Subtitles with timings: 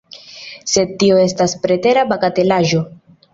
[0.71, 2.83] Sed tio estas pretera bagatelaĵo.